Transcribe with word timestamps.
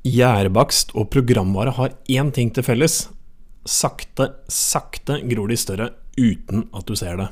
Gjærbakst 0.00 0.94
og 0.96 1.10
programvare 1.12 1.74
har 1.76 1.90
én 2.08 2.30
ting 2.32 2.48
til 2.56 2.64
felles. 2.64 3.10
Sakte, 3.68 4.30
sakte 4.48 5.18
gror 5.28 5.50
de 5.52 5.58
større 5.60 5.90
uten 6.16 6.62
at 6.72 6.86
du 6.88 6.94
ser 6.96 7.18
det. 7.20 7.26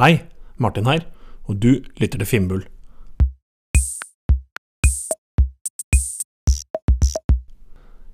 Hei, 0.00 0.24
Martin 0.58 0.90
her, 0.90 1.06
og 1.46 1.60
du 1.62 1.78
lytter 2.02 2.18
til 2.18 2.26
Finnbull. 2.26 2.64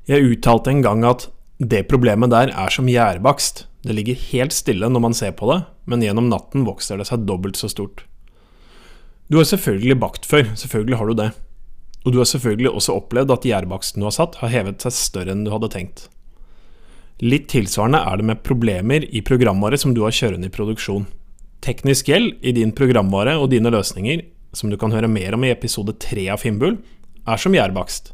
Jeg 0.05 0.36
uttalte 0.36 0.68
en 0.68 0.84
gang 0.84 1.09
at 1.09 1.30
det 1.57 1.86
problemet 1.89 2.29
der 2.29 2.52
er 2.52 2.68
som 2.68 2.93
gjærbakst. 2.93 3.64
Det 3.89 3.96
ligger 3.96 4.20
helt 4.29 4.52
stille 4.52 4.93
når 4.93 5.00
man 5.00 5.16
ser 5.16 5.32
på 5.32 5.48
det, 5.48 5.62
men 5.89 6.05
gjennom 6.05 6.29
natten 6.29 6.68
vokser 6.68 7.00
det 7.00 7.09
seg 7.09 7.25
dobbelt 7.25 7.57
så 7.57 7.73
stort. 7.73 8.05
Du 9.32 9.41
har 9.41 9.48
selvfølgelig 9.48 9.96
bakt 10.00 10.29
før, 10.29 10.45
selvfølgelig 10.61 11.00
har 11.00 11.09
du 11.09 11.23
det. 11.25 11.32
Og 12.06 12.14
du 12.14 12.20
har 12.20 12.28
selvfølgelig 12.30 12.70
også 12.70 12.94
opplevd 13.00 13.34
at 13.34 13.46
gjærbaksten 13.48 14.02
du 14.02 14.06
har 14.08 14.14
satt, 14.14 14.38
har 14.42 14.52
hevet 14.52 14.84
seg 14.84 14.94
større 14.96 15.34
enn 15.34 15.44
du 15.46 15.52
hadde 15.54 15.70
tenkt. 15.72 16.06
Litt 17.18 17.48
tilsvarende 17.50 17.98
er 18.06 18.20
det 18.20 18.29
med 18.29 18.44
problemer 18.46 19.02
i 19.02 19.25
programvare 19.26 19.79
som 19.80 19.94
du 19.94 20.04
har 20.04 20.14
kjørende 20.14 20.46
i 20.46 20.54
produksjon. 20.54 21.08
Teknisk 21.64 22.12
gjeld 22.12 22.36
i 22.46 22.54
din 22.54 22.70
programvare 22.76 23.34
og 23.40 23.50
dine 23.50 23.72
løsninger, 23.75 24.22
som 24.54 24.70
du 24.70 24.79
kan 24.79 24.94
høre 24.94 25.11
mer 25.11 25.34
om 25.34 25.42
i 25.44 25.50
episode 25.50 25.96
tre 25.98 26.29
av 26.30 26.44
Finnbull, 26.44 26.79
er 27.26 27.42
som 27.42 27.56
gjærbakst. 27.56 28.12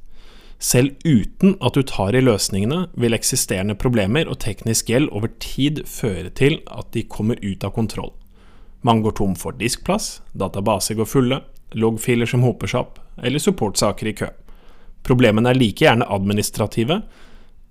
Selv 0.64 0.95
uten 1.05 1.59
at 1.61 1.77
du 1.77 1.83
tar 1.84 2.16
i 2.16 2.23
løsningene, 2.25 2.87
vil 2.97 3.16
eksisterende 3.16 3.77
problemer 3.77 4.30
og 4.30 4.41
teknisk 4.41 4.89
gjeld 4.89 5.11
over 5.12 5.28
tid 5.42 5.83
føre 5.91 6.33
til 6.33 6.62
at 6.73 6.89
de 6.97 7.05
kommer 7.05 7.37
ut 7.45 7.66
av 7.66 7.75
kontroll. 7.77 8.14
Man 8.84 9.03
går 9.05 9.19
tom 9.20 9.34
for 9.37 9.56
diskplass, 9.56 10.23
databaser 10.33 10.97
går 10.97 11.09
fulle, 11.09 11.42
loggfiler 11.78 12.28
som 12.28 12.45
hoper 12.46 12.70
seg 12.70 12.84
opp, 12.84 12.98
eller 13.23 13.42
supportsaker 13.42 14.10
i 14.10 14.16
kø. 14.16 14.30
Problemene 15.05 15.52
er 15.52 15.59
like 15.59 15.84
gjerne 15.84 16.09
administrative 16.09 17.02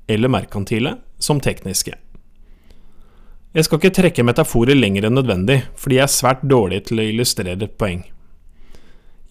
eller 0.08 0.32
merkantile 0.32 0.98
som 1.18 1.40
tekniske. 1.42 1.96
Jeg 3.54 3.68
skal 3.68 3.80
ikke 3.80 3.94
trekke 3.94 4.26
metaforer 4.26 4.78
lenger 4.78 5.08
enn 5.08 5.18
nødvendig, 5.18 5.60
fordi 5.78 6.00
jeg 6.00 6.08
er 6.08 6.14
svært 6.14 6.44
dårlig 6.50 6.84
til 6.88 7.02
å 7.02 7.06
illustrere 7.06 7.58
et 7.62 7.78
poeng. 7.78 8.02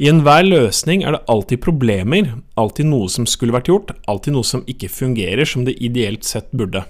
I 0.02 0.08
enhver 0.10 0.44
løsning 0.46 1.02
er 1.04 1.14
det 1.14 1.24
alltid 1.30 1.60
problemer, 1.62 2.32
alltid 2.58 2.88
noe 2.88 3.10
som 3.12 3.26
skulle 3.28 3.54
vært 3.54 3.68
gjort, 3.70 3.92
alltid 4.10 4.34
noe 4.34 4.46
som 4.46 4.64
ikke 4.70 4.90
fungerer 4.90 5.46
som 5.46 5.66
det 5.66 5.76
ideelt 5.82 6.26
sett 6.26 6.48
burde. 6.54 6.84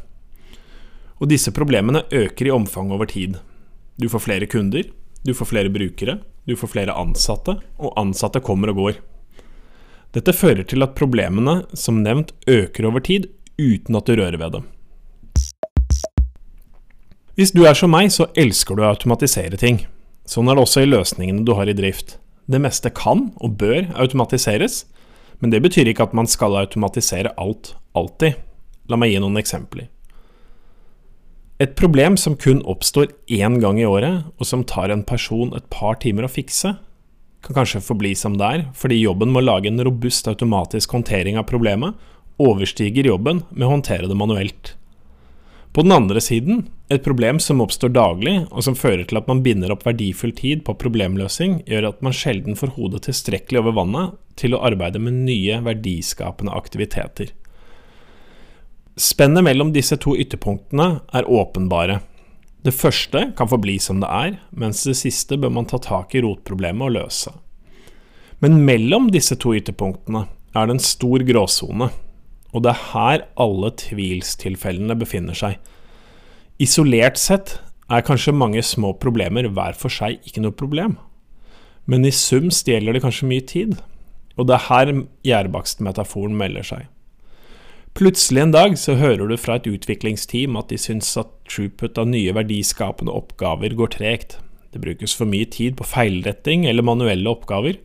Og 1.20 1.28
disse 1.32 1.52
problemene 1.54 2.04
øker 2.08 2.48
i 2.48 2.54
omfang 2.54 2.92
over 2.94 3.08
tid. 3.10 3.36
Du 3.96 4.08
får 4.08 4.24
flere 4.26 4.48
kunder, 4.48 4.86
du 5.24 5.32
får 5.34 5.50
flere 5.50 5.72
brukere, 5.72 6.20
du 6.46 6.56
får 6.58 6.72
flere 6.72 6.94
ansatte, 6.98 7.56
og 7.78 7.94
ansatte 8.00 8.42
kommer 8.42 8.72
og 8.72 8.80
går. 8.80 9.00
Dette 10.12 10.34
fører 10.36 10.66
til 10.68 10.84
at 10.84 10.96
problemene, 10.98 11.62
som 11.72 12.02
nevnt, 12.02 12.34
øker 12.50 12.88
over 12.88 13.04
tid 13.04 13.30
uten 13.60 13.96
at 13.96 14.08
du 14.08 14.16
rører 14.18 14.38
ved 14.40 14.58
dem. 14.58 14.66
Hvis 17.38 17.54
du 17.56 17.62
er 17.64 17.78
som 17.78 17.94
meg, 17.94 18.10
så 18.12 18.26
elsker 18.36 18.76
du 18.76 18.82
å 18.84 18.90
automatisere 18.90 19.56
ting. 19.56 19.86
Sånn 20.28 20.50
er 20.50 20.58
det 20.58 20.66
også 20.66 20.82
i 20.84 20.90
løsningene 20.90 21.46
du 21.46 21.54
har 21.56 21.70
i 21.70 21.76
drift. 21.76 22.18
Det 22.50 22.60
meste 22.60 22.90
kan 22.92 23.30
og 23.40 23.56
bør 23.62 23.88
automatiseres, 23.96 24.82
men 25.40 25.54
det 25.54 25.62
betyr 25.64 25.88
ikke 25.90 26.10
at 26.10 26.16
man 26.16 26.28
skal 26.28 26.58
automatisere 26.60 27.32
alt, 27.40 27.72
alltid. 27.96 28.36
La 28.90 28.98
meg 29.00 29.14
gi 29.14 29.22
noen 29.22 29.40
eksempler. 29.40 29.88
Et 31.60 31.74
problem 31.76 32.16
som 32.16 32.36
kun 32.36 32.62
oppstår 32.64 33.12
én 33.28 33.58
gang 33.60 33.80
i 33.80 33.86
året, 33.86 34.24
og 34.38 34.48
som 34.48 34.64
tar 34.64 34.90
en 34.90 35.04
person 35.04 35.52
et 35.56 35.68
par 35.70 35.98
timer 36.02 36.26
å 36.26 36.32
fikse, 36.32 36.74
kan 37.42 37.58
kanskje 37.58 37.82
forbli 37.82 38.14
som 38.18 38.36
det 38.38 38.48
er, 38.48 38.64
fordi 38.78 39.02
jobben 39.02 39.32
med 39.34 39.42
å 39.42 39.48
lage 39.50 39.70
en 39.70 39.82
robust 39.82 40.28
automatisk 40.30 40.94
håndtering 40.94 41.38
av 41.38 41.48
problemet 41.50 41.98
overstiger 42.42 43.06
jobben 43.06 43.42
med 43.50 43.66
å 43.66 43.74
håndtere 43.76 44.08
det 44.08 44.18
manuelt. 44.18 44.76
På 45.72 45.84
den 45.84 45.94
andre 45.94 46.20
siden, 46.20 46.66
et 46.92 47.04
problem 47.04 47.38
som 47.40 47.62
oppstår 47.64 47.94
daglig, 47.94 48.34
og 48.52 48.64
som 48.66 48.76
fører 48.76 49.06
til 49.08 49.16
at 49.16 49.28
man 49.30 49.40
binder 49.44 49.72
opp 49.72 49.86
verdifull 49.86 50.34
tid 50.36 50.66
på 50.66 50.74
problemløsning, 50.76 51.62
gjør 51.64 51.88
at 51.88 52.02
man 52.04 52.16
sjelden 52.16 52.58
får 52.58 52.74
hodet 52.76 53.06
tilstrekkelig 53.06 53.62
over 53.62 53.78
vannet 53.78 54.18
til 54.36 54.52
å 54.52 54.60
arbeide 54.66 55.00
med 55.00 55.22
nye, 55.24 55.62
verdiskapende 55.64 56.52
aktiviteter. 56.52 57.32
Spennet 59.00 59.44
mellom 59.44 59.70
disse 59.72 59.96
to 59.96 60.12
ytterpunktene 60.20 60.98
er 61.16 61.28
åpenbare. 61.28 62.02
Det 62.62 62.74
første 62.76 63.30
kan 63.38 63.48
forbli 63.48 63.78
som 63.80 64.02
det 64.02 64.10
er, 64.12 64.36
mens 64.52 64.82
det 64.84 64.98
siste 65.00 65.38
bør 65.40 65.54
man 65.56 65.66
ta 65.70 65.80
tak 65.80 66.12
i 66.14 66.20
rotproblemet 66.22 66.90
og 66.90 66.94
løse. 66.98 67.32
Men 68.44 68.60
mellom 68.66 69.08
disse 69.14 69.38
to 69.40 69.54
ytterpunktene 69.56 70.26
er 70.52 70.68
det 70.68 70.76
en 70.76 70.84
stor 70.84 71.24
gråsone, 71.24 71.88
og 72.52 72.64
det 72.66 72.74
er 72.74 72.84
her 72.92 73.24
alle 73.40 73.72
tvilstilfellene 73.80 74.98
befinner 75.00 75.40
seg. 75.40 75.56
Isolert 76.60 77.16
sett 77.16 77.56
er 77.88 78.04
kanskje 78.04 78.36
mange 78.36 78.60
små 78.60 78.92
problemer 79.00 79.48
hver 79.48 79.72
for 79.78 79.92
seg 79.92 80.20
ikke 80.28 80.44
noe 80.44 80.52
problem, 80.52 80.98
men 81.88 82.04
i 82.04 82.12
sum 82.12 82.52
stjeler 82.52 82.92
det 82.92 83.06
kanskje 83.06 83.30
mye 83.30 83.48
tid, 83.48 83.78
og 84.36 84.46
det 84.48 84.58
er 84.58 84.68
her 84.68 84.98
gjærbakstmetaforen 85.24 86.36
melder 86.36 86.68
seg. 86.76 86.91
Plutselig 87.92 88.40
en 88.40 88.54
dag 88.54 88.78
så 88.80 88.94
hører 88.96 89.28
du 89.28 89.36
fra 89.36 89.58
et 89.58 89.66
utviklingsteam 89.68 90.56
at 90.56 90.70
de 90.72 90.78
syns 90.80 91.10
at 91.20 91.28
throughput 91.44 91.98
av 92.00 92.08
nye 92.08 92.32
verdiskapende 92.32 93.12
oppgaver 93.12 93.74
går 93.76 93.92
tregt. 93.98 94.38
Det 94.72 94.80
brukes 94.80 95.12
for 95.12 95.28
mye 95.28 95.44
tid 95.52 95.76
på 95.76 95.84
feilretting 95.84 96.64
eller 96.68 96.86
manuelle 96.86 97.28
oppgaver. 97.28 97.76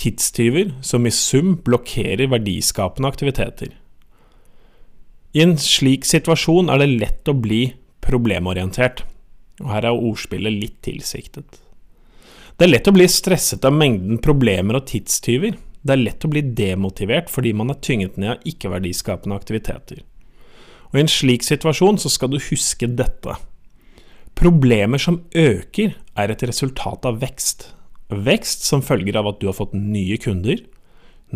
Tidstyver 0.00 0.72
som 0.84 1.04
i 1.04 1.12
sum 1.12 1.58
blokkerer 1.66 2.32
verdiskapende 2.32 3.12
aktiviteter. 3.12 3.74
I 5.36 5.44
en 5.44 5.56
slik 5.60 6.08
situasjon 6.08 6.72
er 6.72 6.80
det 6.80 6.94
lett 6.94 7.28
å 7.28 7.36
bli 7.36 7.60
problemorientert, 8.00 9.02
og 9.60 9.68
her 9.74 9.84
er 9.90 10.00
ordspillet 10.08 10.54
litt 10.54 10.80
tilsiktet. 10.86 11.60
Det 12.56 12.64
er 12.64 12.72
lett 12.72 12.88
å 12.88 12.94
bli 12.96 13.04
stresset 13.10 13.66
av 13.68 13.76
mengden 13.76 14.16
problemer 14.24 14.78
og 14.78 14.86
tidstyver. 14.88 15.58
Det 15.86 15.94
er 15.94 16.02
lett 16.02 16.24
å 16.26 16.30
bli 16.32 16.42
demotivert 16.58 17.30
fordi 17.30 17.52
man 17.54 17.70
er 17.70 17.78
tynget 17.84 18.16
ned 18.18 18.34
av 18.34 18.48
ikke-verdiskapende 18.50 19.38
aktiviteter. 19.38 20.02
Og 20.90 20.98
I 20.98 21.04
en 21.04 21.10
slik 21.10 21.46
situasjon 21.46 22.00
så 22.02 22.10
skal 22.10 22.32
du 22.32 22.40
huske 22.42 22.88
dette. 22.90 23.36
Problemer 24.36 25.00
som 25.00 25.22
øker, 25.34 25.94
er 26.16 26.32
et 26.32 26.42
resultat 26.48 27.06
av 27.08 27.20
vekst. 27.22 27.70
Vekst 28.08 28.64
som 28.66 28.82
følger 28.84 29.18
av 29.18 29.28
at 29.30 29.38
du 29.40 29.46
har 29.48 29.56
fått 29.56 29.74
nye 29.76 30.18
kunder, 30.22 30.62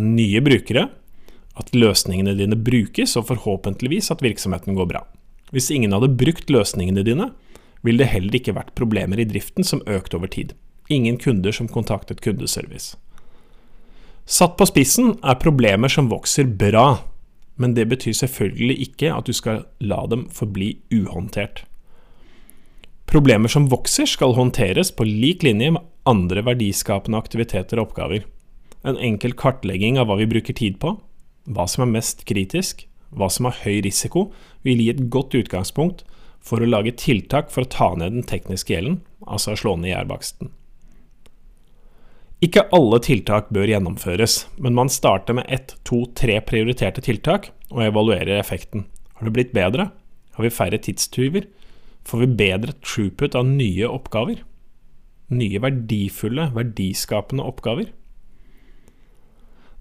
nye 0.00 0.42
brukere, 0.44 0.88
at 1.60 1.72
løsningene 1.74 2.36
dine 2.38 2.56
brukes, 2.56 3.16
og 3.18 3.28
forhåpentligvis 3.28 4.10
at 4.14 4.22
virksomheten 4.24 4.76
går 4.78 4.88
bra. 4.92 5.04
Hvis 5.50 5.70
ingen 5.74 5.92
hadde 5.96 6.12
brukt 6.14 6.50
løsningene 6.52 7.04
dine, 7.06 7.30
ville 7.84 8.02
det 8.02 8.12
heller 8.12 8.36
ikke 8.38 8.54
vært 8.56 8.74
problemer 8.78 9.20
i 9.20 9.28
driften 9.28 9.66
som 9.66 9.82
økte 9.88 10.18
over 10.20 10.30
tid. 10.30 10.54
Ingen 10.90 11.18
kunder 11.20 11.54
som 11.54 11.68
kontaktet 11.70 12.22
kundeservice. 12.24 12.96
Satt 14.30 14.52
på 14.60 14.66
spissen 14.68 15.16
er 15.26 15.40
problemer 15.42 15.90
som 15.90 16.06
vokser 16.10 16.46
bra, 16.46 17.00
men 17.58 17.72
det 17.74 17.88
betyr 17.90 18.14
selvfølgelig 18.14 18.76
ikke 18.84 19.08
at 19.10 19.26
du 19.26 19.34
skal 19.34 19.64
la 19.82 20.04
dem 20.12 20.28
forbli 20.30 20.76
uhåndtert. 20.94 21.64
Problemer 23.10 23.50
som 23.50 23.66
vokser 23.72 24.06
skal 24.06 24.36
håndteres 24.36 24.92
på 24.94 25.02
lik 25.08 25.42
linje 25.42 25.72
med 25.74 25.82
andre 26.06 26.44
verdiskapende 26.46 27.18
aktiviteter 27.18 27.80
og 27.80 27.88
oppgaver. 27.88 28.22
En 28.86 29.00
enkel 29.02 29.34
kartlegging 29.34 29.98
av 29.98 30.06
hva 30.06 30.20
vi 30.20 30.30
bruker 30.30 30.54
tid 30.54 30.78
på, 30.78 30.94
hva 31.50 31.66
som 31.66 31.88
er 31.88 31.92
mest 31.98 32.22
kritisk, 32.30 32.86
hva 33.10 33.26
som 33.34 33.50
har 33.50 33.58
høy 33.64 33.82
risiko, 33.82 34.28
vil 34.62 34.78
gi 34.78 34.92
et 34.94 35.02
godt 35.10 35.34
utgangspunkt 35.34 36.06
for 36.38 36.62
å 36.62 36.70
lage 36.70 36.94
tiltak 37.02 37.50
for 37.50 37.66
å 37.66 37.72
ta 37.74 37.90
ned 37.98 38.14
den 38.14 38.30
tekniske 38.30 38.76
gjelden, 38.76 39.02
altså 39.26 39.58
slå 39.58 39.74
ned 39.74 39.90
gjærbaksten. 39.90 40.54
Ikke 42.40 42.64
alle 42.72 42.96
tiltak 43.04 43.50
bør 43.52 43.68
gjennomføres, 43.68 44.46
men 44.56 44.72
man 44.76 44.88
starter 44.88 45.36
med 45.36 45.48
ett, 45.52 45.74
to, 45.84 46.06
tre 46.16 46.38
prioriterte 46.40 47.02
tiltak 47.04 47.50
og 47.68 47.82
evaluerer 47.84 48.38
effekten. 48.38 48.86
Har 49.18 49.28
det 49.28 49.34
blitt 49.36 49.50
bedre? 49.52 49.90
Har 50.32 50.46
vi 50.46 50.52
færre 50.54 50.78
tidstyver? 50.80 51.44
Får 52.08 52.22
vi 52.22 52.28
bedre 52.40 52.72
throughput 52.80 53.36
av 53.36 53.44
nye 53.44 53.84
oppgaver? 53.84 54.40
Nye 55.36 55.60
verdifulle, 55.60 56.48
verdiskapende 56.56 57.44
oppgaver? 57.44 57.90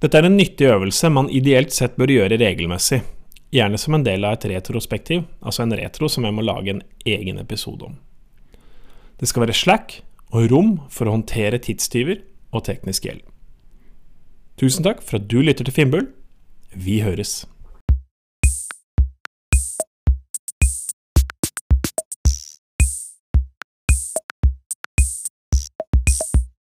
Dette 0.04 0.20
er 0.20 0.28
en 0.28 0.36
nyttig 0.36 0.68
øvelse 0.68 1.12
man 1.16 1.32
ideelt 1.32 1.72
sett 1.76 1.96
bør 2.00 2.12
gjøre 2.12 2.40
regelmessig, 2.40 3.00
gjerne 3.56 3.80
som 3.80 3.96
en 3.96 4.04
del 4.04 4.28
av 4.28 4.36
et 4.36 4.50
retrospektiv, 4.52 5.24
altså 5.40 5.64
en 5.64 5.76
retro 5.80 6.12
som 6.12 6.28
jeg 6.28 6.36
må 6.36 6.44
lage 6.44 6.76
en 6.76 6.84
egen 7.08 7.40
episode 7.40 7.88
om. 7.88 7.96
Det 9.20 9.32
skal 9.32 9.48
være 9.48 9.56
slack 9.56 10.02
og 10.36 10.52
rom 10.52 10.76
for 10.92 11.08
å 11.08 11.16
håndtere 11.16 11.60
tidstyver 11.64 12.20
og 12.52 12.66
teknisk 12.66 13.06
gjeld. 13.06 13.22
Tusen 14.60 14.84
takk 14.84 15.04
for 15.06 15.20
at 15.20 15.30
du 15.32 15.40
lytter 15.42 15.64
til 15.64 15.74
Finnbull. 15.74 16.10
Vi 16.76 17.00
høres. 17.02 17.46